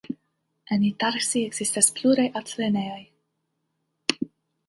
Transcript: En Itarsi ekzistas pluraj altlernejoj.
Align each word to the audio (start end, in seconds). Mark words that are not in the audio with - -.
En 0.75 0.85
Itarsi 0.91 1.43
ekzistas 1.49 1.91
pluraj 1.99 2.25
altlernejoj. 2.41 4.25